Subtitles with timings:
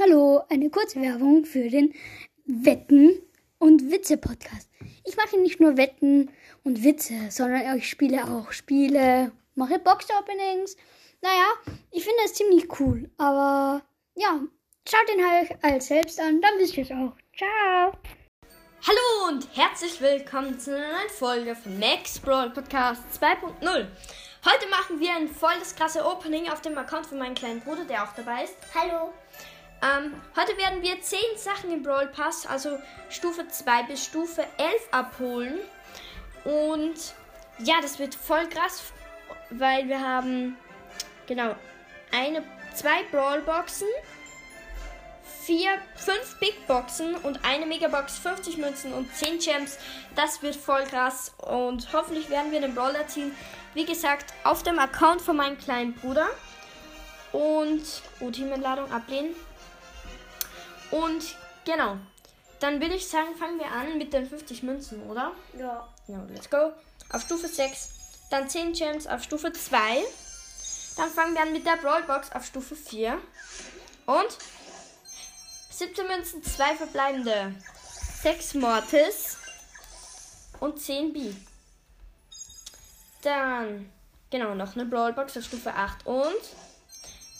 [0.00, 1.92] Hallo, eine kurze Werbung für den
[2.46, 3.20] Wetten
[3.58, 4.70] und Witze Podcast.
[5.04, 6.30] Ich mache nicht nur Wetten
[6.62, 10.76] und Witze, sondern ich spiele auch Spiele, mache Box Openings.
[11.20, 11.46] Naja,
[11.90, 13.82] ich finde es ziemlich cool, aber
[14.14, 14.40] ja,
[14.88, 17.16] schaut ihn halt als selbst an, dann wisst ihr es auch.
[17.36, 17.92] Ciao!
[18.86, 23.64] Hallo und herzlich willkommen zu einer neuen Folge von Max Brawl Podcast 2.0.
[23.64, 27.84] Heute machen wir ein voll das krasse Opening auf dem Account von meinem kleinen Bruder,
[27.84, 28.54] der auch dabei ist.
[28.72, 29.12] Hallo.
[29.80, 32.78] Ähm, heute werden wir 10 Sachen im Brawl Pass, also
[33.10, 35.60] Stufe 2 bis Stufe 11 abholen.
[36.44, 37.14] Und
[37.58, 38.92] ja, das wird voll krass,
[39.50, 40.56] weil wir haben
[41.26, 41.54] genau
[42.12, 42.42] eine,
[42.74, 43.86] zwei Brawl Boxen,
[45.44, 49.78] vier, fünf Big Boxen und eine Megabox, 50 Münzen und 10 Gems.
[50.16, 53.32] Das wird voll krass und hoffentlich werden wir den Brawler ziehen.
[53.74, 56.26] Wie gesagt, auf dem Account von meinem kleinen Bruder.
[57.32, 57.84] Und,
[58.20, 59.34] oh, Teamentladung ablehnen.
[60.90, 61.96] Und genau.
[62.60, 65.32] Dann würde ich sagen, fangen wir an mit den 50 Münzen, oder?
[65.56, 65.88] Ja.
[66.08, 66.72] Ja, let's go.
[67.10, 67.90] Auf Stufe 6.
[68.30, 69.78] Dann 10 Gems auf Stufe 2.
[70.96, 73.18] Dann fangen wir an mit der Brawlbox auf Stufe 4.
[74.06, 74.38] Und
[75.70, 77.54] 17 Münzen, 2 verbleibende.
[78.22, 79.36] 6 Mortis
[80.58, 81.32] und 10 B.
[83.22, 83.92] Dann,
[84.30, 86.34] genau, noch eine Brawlbox auf Stufe 8 und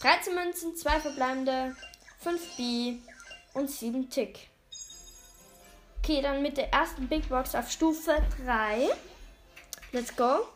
[0.00, 1.74] 13 Münzen, 2 verbleibende,
[2.20, 2.98] 5 B
[3.56, 4.48] und 7 Tick.
[5.98, 8.88] Okay, dann mit der ersten Big Box auf Stufe 3.
[9.92, 10.46] Let's go.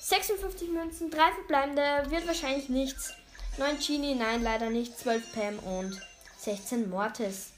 [0.00, 3.12] 56 Münzen, 3 verbleibende, wird wahrscheinlich nichts.
[3.58, 4.98] 9 Genie, nein, leider nicht.
[4.98, 6.00] 12 Pam und
[6.38, 7.50] 16 Mortis.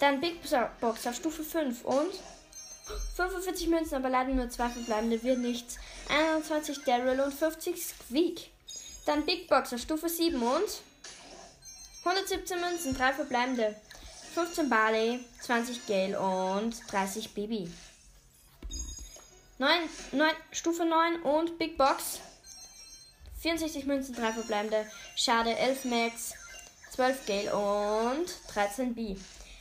[0.00, 0.40] Dann Big
[0.80, 2.12] Box auf Stufe 5 und
[3.16, 5.76] 45 Münzen, aber leider nur 2 verbleibende, wird nichts.
[6.08, 8.50] 21 Daryl und 50 Squeak.
[9.06, 10.82] Dann Big Box auf Stufe 7 und
[12.04, 13.76] 117 Münzen, 3 verbleibende.
[14.34, 17.70] 15 Barley, 20 Gale und 30 Baby.
[19.58, 19.70] 9,
[20.12, 22.20] 9, Stufe 9 und Big Box.
[23.40, 24.86] 64 Münzen, 3 verbleibende.
[25.14, 26.34] Schade, 11 Max,
[26.90, 29.16] 12 Gale und 13 B.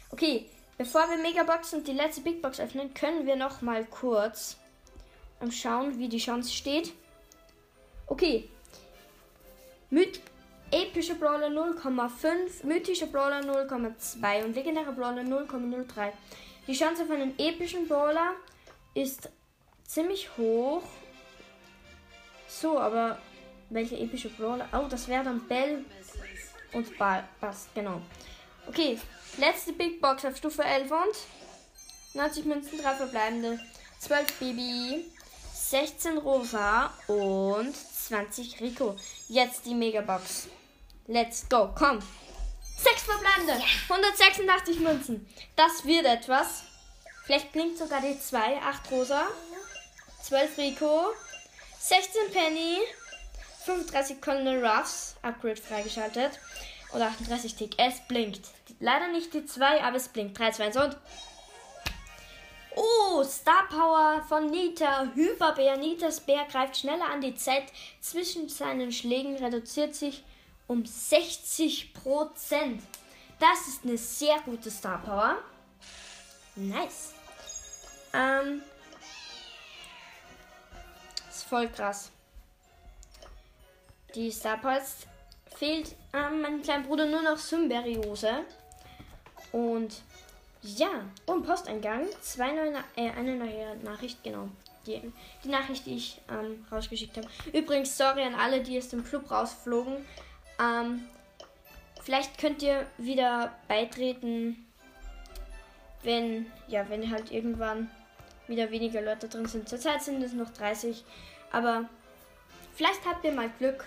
[0.10, 4.58] Okay, bevor wir Megabox und die letzte Big Box öffnen, können wir noch mal kurz
[5.52, 6.94] schauen, wie die Chance steht.
[8.08, 8.50] Okay.
[9.90, 10.22] Myth
[10.74, 16.12] epischer Brawler 0,5, mythischer Brawler 0,2 und legendärer Brawler 0,03.
[16.66, 18.34] Die Chance von einem epischen Brawler
[18.96, 19.30] ist
[19.86, 20.82] ziemlich hoch.
[22.48, 23.20] So, aber
[23.70, 24.68] welche epische Brawler?
[24.74, 25.86] Oh, das wäre dann Bell
[26.74, 27.24] und Ball.
[27.40, 28.02] Passt, genau.
[28.68, 29.00] Okay,
[29.38, 33.60] letzte Big Box auf Stufe 11 und 90 Münzen, 3 verbleibende,
[34.00, 35.06] 12 Baby,
[35.54, 38.96] 16 Rosa und 20 Rico.
[39.28, 40.48] Jetzt die Megabox.
[41.08, 42.00] Let's go, komm.
[42.78, 45.28] 6 verbleibende, 186 Münzen.
[45.56, 46.64] Das wird etwas.
[47.26, 49.28] Vielleicht blinkt sogar die 2, 8 Rosa,
[50.24, 51.14] 12 Rico,
[51.80, 52.78] 16 Penny,
[53.66, 56.40] 35 Colonel Ruffs, Upgrade freigeschaltet.
[56.92, 57.74] Und 38 Tick.
[57.80, 58.48] Es blinkt.
[58.80, 60.38] Leider nicht die 2, aber es blinkt.
[60.38, 60.98] 3, 2, 1 und.
[62.76, 65.12] Oh, Star Power von Nita.
[65.16, 65.78] Hyperbär.
[65.78, 67.22] Nitas Bär greift schneller an.
[67.22, 67.64] Die Zeit
[68.00, 70.24] zwischen seinen Schlägen reduziert sich
[70.68, 72.80] um 60%.
[73.40, 75.38] Das ist eine sehr gute Star Power.
[76.56, 77.14] Nice.
[78.14, 78.62] Ähm.
[81.30, 82.12] Ist voll krass.
[84.16, 84.82] Die Star Power
[85.56, 88.46] fehlt ähm, meinem kleinen Bruder nur noch Symbiose.
[89.52, 90.02] Und
[90.62, 92.08] ja, und Posteingang.
[92.22, 94.48] Zwei neue, äh, eine neue Nachricht, genau.
[94.86, 95.02] Die,
[95.44, 97.28] die Nachricht, die ich ähm, rausgeschickt habe.
[97.52, 100.06] Übrigens, sorry an alle, die aus dem Club rausflogen.
[100.60, 101.08] Ähm,
[102.04, 104.66] vielleicht könnt ihr wieder beitreten,
[106.04, 107.90] wenn, ja, wenn halt irgendwann
[108.48, 109.70] wieder weniger Leute drin sind.
[109.70, 111.04] Zurzeit sind es noch 30,
[111.52, 111.86] aber
[112.76, 113.86] vielleicht habt ihr mal Glück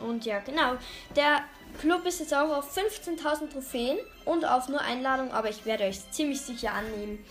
[0.00, 0.76] und ja, genau.
[1.16, 1.44] Der
[1.80, 6.10] Club ist jetzt auch auf 15.000 Trophäen und auf nur Einladung, aber ich werde euch
[6.10, 7.24] ziemlich sicher annehmen.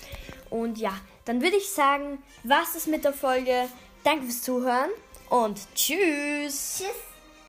[0.50, 0.94] Und ja,
[1.25, 3.68] dann würde ich sagen, was ist mit der Folge?
[4.03, 4.89] Danke fürs Zuhören
[5.30, 6.80] und tschüss.
[6.80, 7.11] Tschüss.